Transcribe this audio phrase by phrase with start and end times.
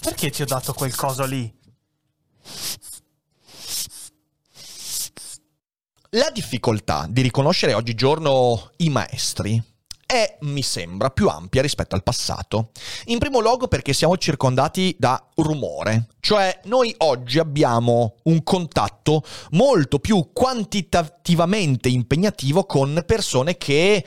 [0.00, 1.52] Perché ti ho dato quel coso lì?
[6.14, 9.62] La difficoltà di riconoscere oggigiorno i maestri
[10.10, 12.70] è, mi sembra, più ampia rispetto al passato.
[13.04, 20.00] In primo luogo perché siamo circondati da rumore, cioè noi oggi abbiamo un contatto molto
[20.00, 24.04] più quantitativamente impegnativo con persone che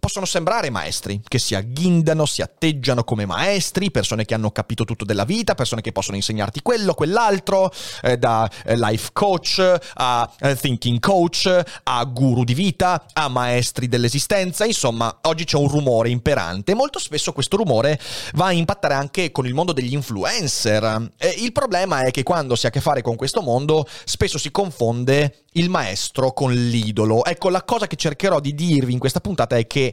[0.00, 5.04] possono sembrare maestri, che si agghindano, si atteggiano come maestri, persone che hanno capito tutto
[5.04, 7.70] della vita, persone che possono insegnarti quello, quell'altro,
[8.02, 13.86] eh, da eh, life coach a eh, thinking coach, a guru di vita, a maestri
[13.86, 18.00] dell'esistenza, insomma, oggi c'è un rumore imperante e molto spesso questo rumore
[18.32, 21.10] va a impattare anche con il mondo degli influencer.
[21.38, 24.50] il problema è che quando si ha a che fare con questo mondo, spesso si
[24.50, 27.24] confonde il maestro con l'idolo.
[27.24, 29.89] Ecco, la cosa che cercherò di dirvi in questa puntata è che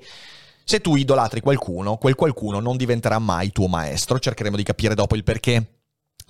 [0.63, 4.19] se tu idolatri qualcuno, quel qualcuno non diventerà mai tuo maestro.
[4.19, 5.65] Cercheremo di capire dopo il perché.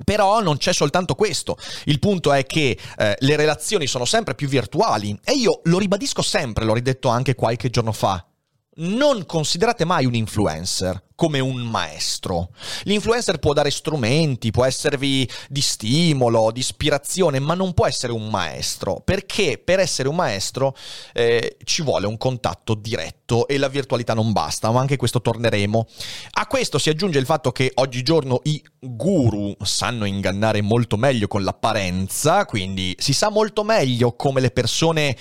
[0.04, 4.48] Però non c'è soltanto questo, il punto è che eh, le relazioni sono sempre più
[4.48, 8.24] virtuali e io lo ribadisco sempre, l'ho ridetto anche qualche giorno fa,
[8.78, 12.50] non considerate mai un influencer come un maestro.
[12.84, 18.30] L'influencer può dare strumenti, può esservi di stimolo, di ispirazione, ma non può essere un
[18.30, 20.76] maestro, perché per essere un maestro
[21.14, 25.88] eh, ci vuole un contatto diretto e la virtualità non basta, ma anche questo torneremo.
[26.34, 31.44] A questo si aggiunge il fatto che oggigiorno i guru sanno ingannare molto meglio con
[31.44, 35.18] l'apparenza, quindi si sa molto meglio come le persone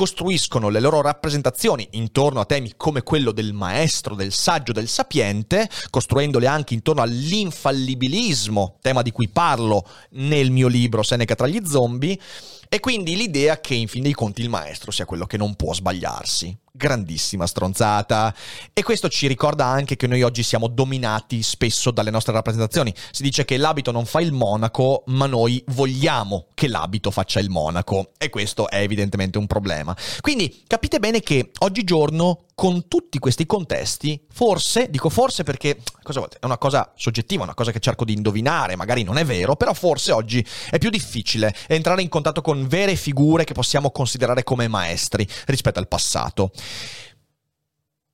[0.00, 5.68] costruiscono le loro rappresentazioni intorno a temi come quello del maestro, del saggio, del sapiente,
[5.90, 12.18] costruendole anche intorno all'infallibilismo, tema di cui parlo nel mio libro Seneca tra gli zombie,
[12.66, 15.74] e quindi l'idea che in fin dei conti il maestro sia quello che non può
[15.74, 16.56] sbagliarsi.
[16.80, 18.34] Grandissima stronzata.
[18.72, 22.94] E questo ci ricorda anche che noi oggi siamo dominati spesso dalle nostre rappresentazioni.
[23.10, 27.50] Si dice che l'abito non fa il monaco, ma noi vogliamo che l'abito faccia il
[27.50, 28.12] monaco.
[28.16, 29.94] E questo è evidentemente un problema.
[30.22, 36.58] Quindi capite bene che oggigiorno con tutti questi contesti, forse, dico forse perché è una
[36.58, 40.46] cosa soggettiva, una cosa che cerco di indovinare, magari non è vero, però forse oggi
[40.68, 45.78] è più difficile entrare in contatto con vere figure che possiamo considerare come maestri rispetto
[45.78, 46.52] al passato.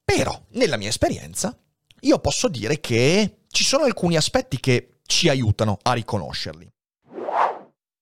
[0.04, 1.58] Però, nella mia esperienza,
[2.02, 6.72] io posso dire che ci sono alcuni aspetti che ci aiutano a riconoscerli.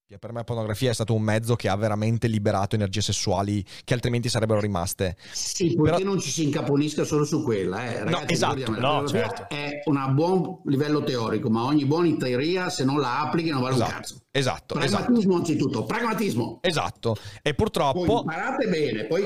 [0.07, 3.95] Per me la pornografia è stato un mezzo che ha veramente liberato energie sessuali che
[3.95, 5.17] altrimenti sarebbero rimaste.
[5.31, 6.11] Sì, perché Però...
[6.11, 7.83] non ci si incaponisca solo su quella.
[7.83, 8.03] Eh.
[8.03, 9.49] Ragazzi, no, esatto, no, certo.
[9.49, 13.73] È un buon livello teorico, ma ogni buona teoria se non la applichi non vale
[13.73, 14.21] esatto, un cazzo.
[14.29, 14.75] Esatto.
[14.75, 15.35] Pragmatismo esatto.
[15.35, 16.59] anzitutto, pragmatismo.
[16.61, 17.15] Esatto.
[17.41, 18.05] E purtroppo...
[18.05, 19.23] Poi imparate bene, poi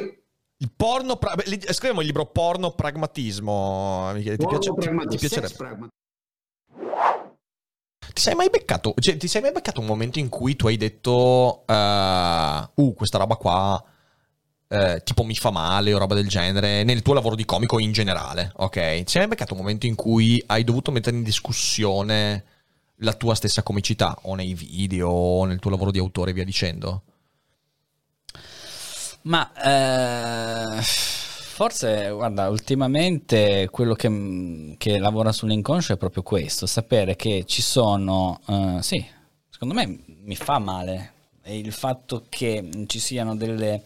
[0.61, 1.35] il porno, pra...
[1.45, 4.13] scriviamo il libro Porno Pragmatismo.
[4.13, 5.09] Ti, porno piace, pragmatismo.
[5.09, 5.89] ti, ti piacerebbe?
[8.19, 10.75] Ti sei mai beccato, cioè, ti sei mai beccato un momento in cui tu hai
[10.75, 13.81] detto, uh, uh questa roba qua,
[14.67, 17.93] uh, tipo mi fa male o roba del genere, nel tuo lavoro di comico in
[17.93, 19.03] generale, ok?
[19.03, 22.43] Ti sei mai beccato un momento in cui hai dovuto mettere in discussione
[22.97, 26.43] la tua stessa comicità, o nei video, o nel tuo lavoro di autore e via
[26.43, 27.03] dicendo?
[29.21, 29.49] Ma...
[29.63, 31.18] Uh
[31.59, 38.39] Forse, guarda, ultimamente quello che, che, lavora sull'inconscio è proprio questo, sapere che ci sono,
[38.45, 39.05] uh, sì,
[39.49, 41.11] secondo me mi fa male.
[41.47, 43.83] Il fatto che ci siano delle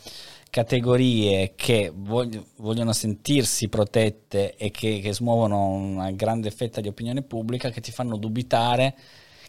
[0.52, 7.24] categorie che voglio, vogliono sentirsi protette e che, che smuovono una grande fetta di opinione
[7.24, 8.96] pubblica che ti fanno dubitare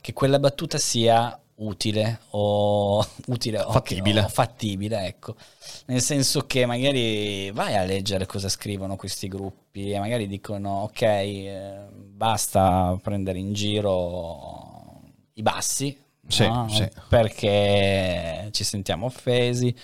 [0.01, 4.21] che quella battuta sia utile o utile fattibile.
[4.23, 5.37] O, fattibile, ecco.
[5.87, 11.03] Nel senso che magari vai a leggere cosa scrivono questi gruppi e magari dicono ok,
[11.03, 15.03] eh, basta prendere in giro
[15.35, 15.97] i bassi,
[16.27, 16.69] sì, no?
[16.69, 16.89] sì.
[17.09, 19.75] perché ci sentiamo offesi.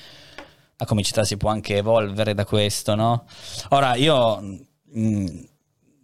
[0.77, 3.27] La comicità si può anche evolvere da questo, no?
[3.71, 4.59] Ora io mh,
[4.99, 5.27] mm,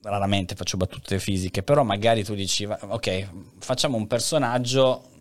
[0.02, 3.28] raramente faccio battute fisiche, però magari tu dici ok,
[3.58, 5.14] facciamo un personaggio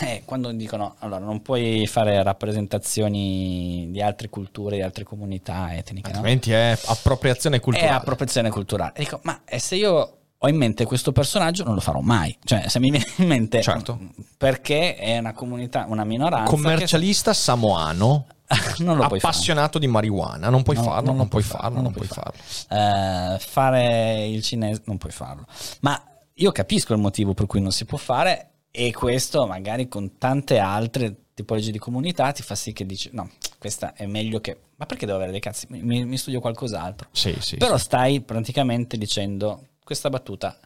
[0.00, 6.10] eh, quando dicono allora non puoi fare rappresentazioni di altre culture, di altre comunità etniche,
[6.10, 6.56] altrimenti no?
[6.56, 7.90] è appropriazione culturale.
[7.90, 8.92] È appropriazione culturale.
[8.94, 12.36] E dico, ma se io ho in mente questo personaggio, non lo farò mai.
[12.44, 13.98] Cioè, se mi viene in mente Certo.
[14.36, 20.62] perché è una comunità, una minoranza Commercialista samoano, che non lo appassionato di marijuana, non
[20.62, 23.34] puoi No, farlo, non non, puoi farlo, farlo, non puoi farlo.
[23.34, 25.44] Eh, fare il cinese non puoi farlo.
[25.80, 26.00] Ma
[26.34, 30.58] io capisco il motivo per cui non si può fare e questo magari con tante
[30.58, 34.58] altre tipologie di comunità ti fa sì che dici no, questa è meglio che...
[34.76, 35.66] Ma perché devo avere dei cazzi?
[35.70, 37.08] Mi, mi studio qualcos'altro.
[37.12, 37.56] Sì, sì.
[37.56, 40.58] Però stai praticamente dicendo questa battuta,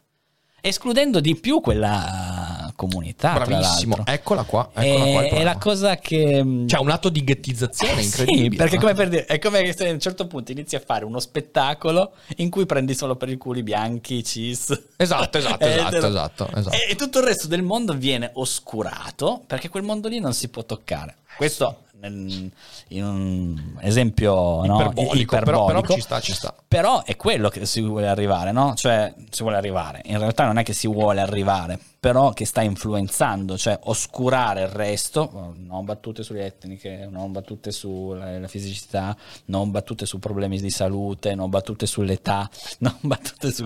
[0.61, 3.33] escludendo di più quella comunità.
[3.33, 6.63] Bravissimo, eccola qua, eccola qua il È, la cosa che...
[6.67, 8.49] Cioè un atto di ghettizzazione Eh incredibile.
[8.49, 8.81] Sì, perché no?
[8.81, 12.13] come per dire, è come se a un certo punto inizi a fare uno spettacolo
[12.37, 14.71] in cui prendi solo per il culo i bianchi, cis.
[14.97, 16.75] Esatto, esatto, Eh, esatto, lo- esatto, esatto.
[16.75, 20.49] E, e tutto il resto del mondo viene oscurato perché quel mondo lì non si
[20.49, 21.17] può toccare.
[21.35, 22.51] Questo nel-
[22.89, 25.93] in un esempio no, Iperbolico, però- però iperbolico.
[25.93, 26.53] ci sta, ci sta.
[26.67, 28.73] Però è quello che si vuole arrivare, no?
[28.75, 30.01] Cioè, si vuole arrivare.
[30.05, 34.69] In realtà non è che si vuole arrivare, però che sta influenzando, cioè oscurare il
[34.69, 39.15] resto, non battute sulle etniche, non battute sulla la fisicità,
[39.45, 42.49] non battute su problemi di salute, non battute sull'età,
[42.79, 43.65] non battute su...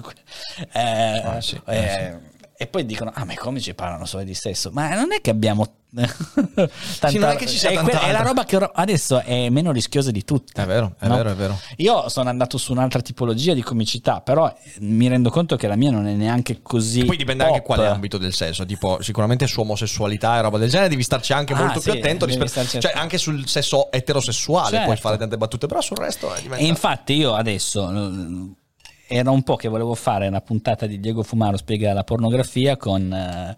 [0.74, 2.18] Eh, Ah, sì, eh, eh,
[2.60, 5.30] E poi dicono, ah ma i comici parlano solo di sesso, ma non è che
[5.30, 5.66] abbiamo...
[6.06, 9.20] tanta- Sì, non è che ci sia è, tanta que- è la roba che adesso
[9.22, 10.62] è meno rischiosa di tutte.
[10.62, 11.16] È vero, è no?
[11.16, 11.60] vero, è vero.
[11.78, 15.92] Io sono andato su un'altra tipologia di comicità, però mi rendo conto che la mia
[15.92, 17.04] non è neanche così.
[17.06, 17.66] Poi dipende anche pop.
[17.66, 21.54] quale ambito del sesso, tipo sicuramente su omosessualità e roba del genere devi starci anche
[21.54, 24.86] Ah, molto più sì, attento devi rispetto, cioè anche sul sesso eterosessuale Certo.
[24.86, 28.56] puoi fare tante battute, però sul resto è E diventa infatti io adesso eh,
[29.08, 33.12] era un po' che volevo fare una puntata di Diego Fumaro spiega la pornografia con
[33.14, 33.56] eh,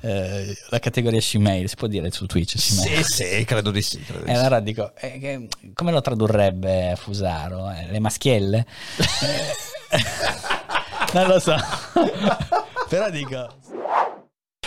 [0.00, 3.02] eh, la categoria shemale, si può dire su Twitch shemale.
[3.02, 4.40] Sì, sì, credo di sì, credo di E sì.
[4.40, 7.70] allora dico, eh, che- come lo tradurrebbe Fusaro?
[7.70, 8.66] Eh, le maschielle?
[9.88, 10.02] Eh,
[11.14, 11.54] non lo so.
[12.88, 13.48] Però dico...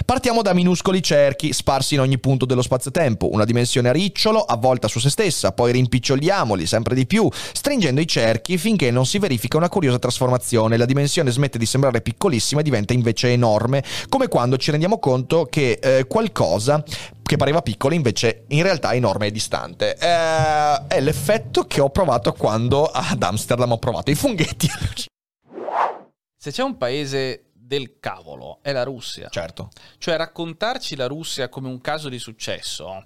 [0.10, 4.88] Partiamo da minuscoli cerchi sparsi in ogni punto dello spazio-tempo, una dimensione a ricciolo, avvolta
[4.88, 9.58] su se stessa, poi rimpiccioliamoli sempre di più, stringendo i cerchi finché non si verifica
[9.58, 10.78] una curiosa trasformazione.
[10.78, 15.46] La dimensione smette di sembrare piccolissima e diventa invece enorme, come quando ci rendiamo conto
[15.46, 16.84] che eh, qualcosa
[17.22, 19.96] che pareva piccolo invece in realtà è enorme e distante.
[19.96, 24.68] Eh, è l'effetto che ho provato quando ad Amsterdam ho provato i funghetti.
[26.36, 29.30] Se c'è un paese del cavolo, è la Russia.
[29.30, 29.70] certo.
[30.00, 33.06] Cioè raccontarci la Russia come un caso di successo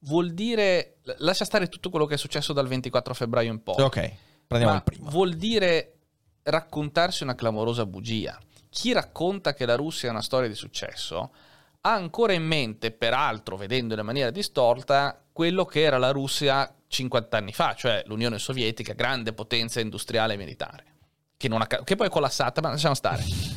[0.00, 0.98] vuol dire...
[1.18, 3.82] Lascia stare tutto quello che è successo dal 24 febbraio in poi.
[3.82, 4.12] Ok,
[4.46, 5.08] prendiamo il primo.
[5.08, 5.94] vuol dire
[6.42, 8.38] raccontarsi una clamorosa bugia.
[8.68, 11.30] Chi racconta che la Russia è una storia di successo
[11.84, 17.36] ha ancora in mente, peraltro vedendo in maniera distorta, quello che era la Russia 50
[17.36, 20.84] anni fa, cioè l'Unione Sovietica, grande potenza industriale e militare,
[21.38, 23.51] che, non ha che poi è collassata, ma lasciamo stare.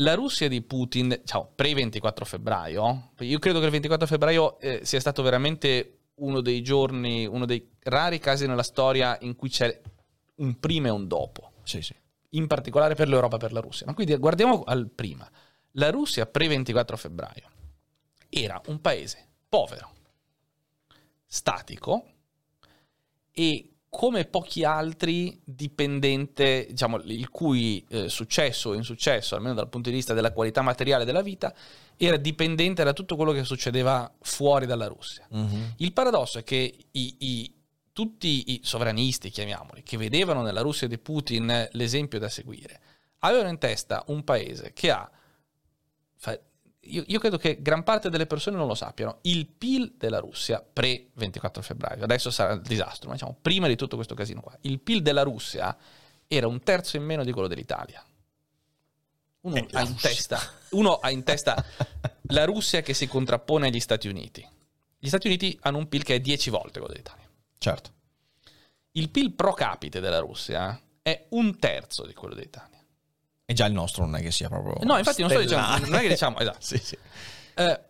[0.00, 4.98] La Russia di Putin, ciao, pre-24 febbraio, io credo che il 24 febbraio eh, sia
[4.98, 9.78] stato veramente uno dei giorni, uno dei rari casi nella storia in cui c'è
[10.36, 11.94] un prima e un dopo, Sì, sì.
[12.30, 13.84] in particolare per l'Europa e per la Russia.
[13.84, 15.30] Ma quindi guardiamo al prima.
[15.72, 17.50] La Russia pre-24 febbraio
[18.30, 19.92] era un paese povero,
[21.26, 22.06] statico
[23.32, 29.90] e come pochi altri dipendente, diciamo, il cui eh, successo o insuccesso, almeno dal punto
[29.90, 31.52] di vista della qualità materiale della vita,
[31.96, 35.26] era dipendente da tutto quello che succedeva fuori dalla Russia.
[35.30, 35.74] Mhm.
[35.78, 37.54] Il paradosso è che i- i-
[37.92, 42.80] tutti i sovranisti, chiamiamoli, che vedevano nella Russia di Putin l'esempio da seguire,
[43.18, 45.10] avevano in testa un paese che ha,
[46.82, 50.62] io, io credo che gran parte delle persone non lo sappiano, il PIL della Russia
[50.62, 54.80] pre-24 febbraio, adesso sarà il disastro, ma diciamo prima di tutto questo casino qua, il
[54.80, 55.76] PIL della Russia
[56.26, 58.04] era un terzo in meno di quello dell'Italia.
[59.42, 60.38] Uno, Eh, ha in, testa,
[60.70, 61.64] uno ha in testa
[62.28, 64.46] la Russia che si contrappone agli Stati Uniti.
[64.98, 67.28] Gli Stati Uniti hanno un PIL che è 10 volte quello dell'Italia.
[67.58, 67.92] Certo.
[68.92, 72.79] Il PIL pro capite della Russia è un terzo di quello dell'Italia.
[73.50, 74.76] E già il nostro non è che sia proprio.
[74.84, 75.90] No, infatti non sto dicendo, stellare.
[75.90, 76.58] non è che diciamo, esatto.
[76.62, 76.96] sì, sì.
[77.54, 77.80] Eh,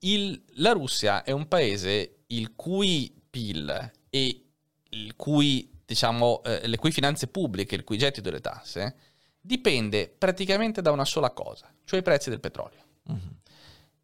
[0.00, 4.44] il- la Russia è un paese il cui PIL e
[4.90, 8.94] il cui, diciamo, eh, le cui finanze pubbliche, il cui gettito delle tasse,
[9.40, 12.82] dipende praticamente da una sola cosa, cioè i prezzi del petrolio.
[13.04, 13.36] Mhm.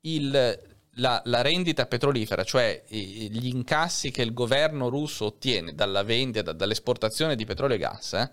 [0.00, 6.52] Il- la, la rendita petrolifera, cioè gli incassi che il governo russo ottiene dalla vendita,
[6.52, 8.30] dall'esportazione di petrolio e gas, eh,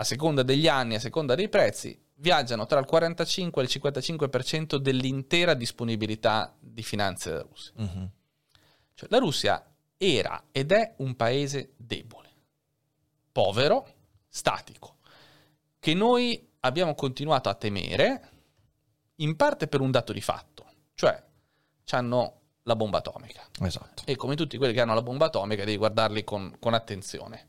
[0.00, 4.76] a seconda degli anni, a seconda dei prezzi, viaggiano tra il 45 e il 55%
[4.76, 7.72] dell'intera disponibilità di finanze della Russia.
[7.76, 8.10] Mhm.
[8.94, 9.62] Cioè, la Russia
[9.98, 12.30] era ed è un paese debole,
[13.30, 13.86] povero,
[14.26, 14.96] statico,
[15.78, 18.28] che noi abbiamo continuato a temere,
[19.16, 20.64] in parte per un dato di fatto,
[20.94, 21.22] cioè
[21.90, 23.42] hanno la bomba atomica.
[23.60, 24.04] Esatto.
[24.06, 27.48] E come tutti quelli che hanno la bomba atomica devi guardarli con, con attenzione.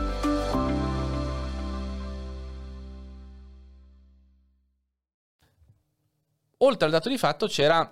[6.63, 7.89] Oltre al dato di fatto c'era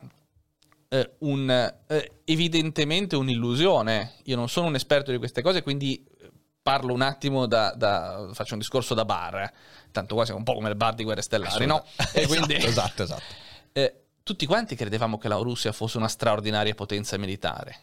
[0.89, 1.49] eh, un,
[1.87, 4.13] eh, evidentemente un'illusione.
[4.25, 6.29] Io non sono un esperto di queste cose, quindi eh,
[6.61, 9.51] parlo un attimo da, da faccio un discorso da bar.
[9.91, 11.83] Tanto qua siamo un po' come le bar di Guerre Stellari, no?
[12.13, 13.23] E quindi, esatto, esatto.
[13.73, 17.75] eh, tutti quanti credevamo che la Russia fosse una straordinaria potenza militare.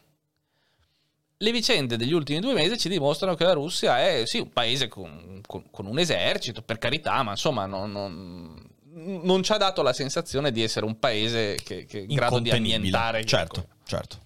[1.39, 4.87] Le vicende degli ultimi due mesi ci dimostrano che la Russia è sì un paese
[4.89, 9.83] con, con- con un esercito, per carità, ma insomma non, non- non ci ha dato
[9.83, 13.25] la sensazione di essere un paese che, che è in grado di annientare.
[13.25, 14.25] Certo, certo.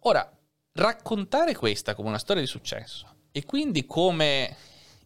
[0.00, 0.30] Ora,
[0.72, 4.56] raccontare questa come una storia di successo e quindi come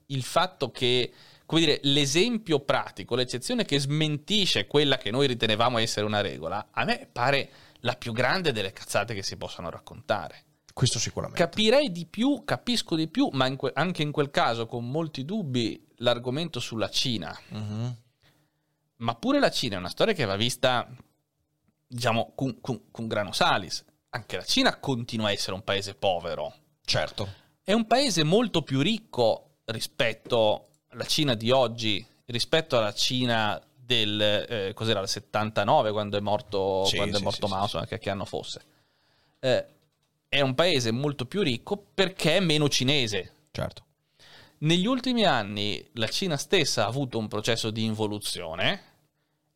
[0.07, 1.13] il fatto che,
[1.47, 6.85] come dire, l'esempio pratico, l'eccezione che smentisce quella che noi ritenevamo essere una regola, a
[6.85, 10.45] me pare la più grande delle cazzate che si possano raccontare.
[10.73, 11.43] Questo sicuramente.
[11.43, 15.25] Capirei di più, capisco di più, ma in que- anche in quel caso con molti
[15.25, 17.37] dubbi l'argomento sulla Cina.
[17.49, 17.97] Mhm.
[19.03, 20.89] Ma pure la Cina è una storia che va vista,
[21.87, 23.85] diciamo, con, con- con grano salis.
[24.11, 26.55] Anche la Cina continua a essere un paese povero.
[26.85, 27.29] Certo.
[27.63, 34.21] È un paese molto più ricco rispetto alla Cina di oggi, rispetto alla Cina del
[34.21, 37.65] eh, cos'era il 79 quando è morto, Sì, quando sì, è morto sì, Mao, sì.
[37.65, 38.63] insomma, che, che anno fosse.
[39.41, 39.67] Eh,
[40.29, 43.35] è un paese molto più ricco perché è meno cinese.
[43.51, 43.85] Certo.
[44.59, 48.91] Negli ultimi anni la Cina stessa ha avuto un processo di involuzione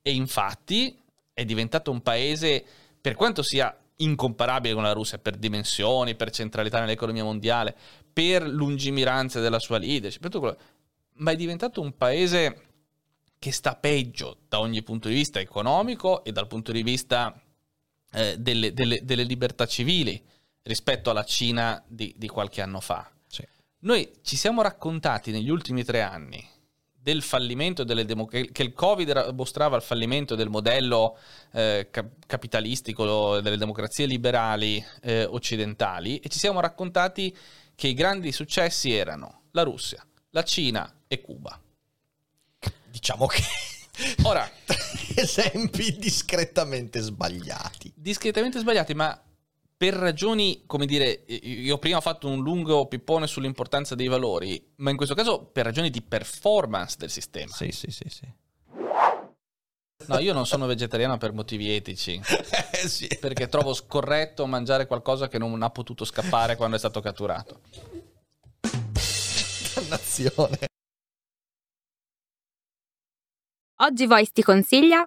[0.07, 0.97] e infatti
[1.33, 2.65] è diventato un paese,
[3.01, 7.77] per quanto sia incomparabile con la Russia per dimensioni, per centralità nell'economia mondiale,
[8.13, 10.57] per lungimiranza della sua leadership, quello-
[11.15, 12.67] ma è diventato un paese
[13.37, 17.43] che sta peggio da ogni punto di vista economico e dal punto di vista
[18.13, 20.25] eh, delle, delle- delle libertà civili
[20.63, 23.11] rispetto alla Cina di- di qualche anno fa.
[23.27, 23.45] Sì.
[23.81, 26.49] Noi ci siamo raccontati negli ultimi tre anni
[27.07, 31.17] del fallimento delle demo- che il Covid mostrava il fallimento del modello
[31.53, 37.33] eh, cap- capitalistico delle democrazie liberali eh, occidentali e ci siamo raccontati
[37.77, 41.61] che i grandi successi erano la Russia, la Cina e Cuba.
[42.91, 43.41] Diciamo che
[44.25, 44.51] Ora,
[45.15, 47.93] esempi discretamente sbagliati.
[47.95, 49.17] discretamente sbagliati, ma
[49.77, 54.91] per ragioni, come dire, io prima ho fatto un lungo pippone sull'importanza dei valori, ma
[54.91, 57.53] in questo caso per ragioni di performance del sistema.
[57.53, 58.33] Sì, sì, sì, sì.
[60.09, 62.21] No, io non sono vegetariano per motivi etici,
[62.73, 63.09] Eh sì.
[63.21, 67.61] perché trovo scorretto mangiare qualcosa che non ha potuto scappare quando è stato catturato.
[69.75, 70.59] Dannazione.
[73.83, 75.07] Oggi Voice ti consiglia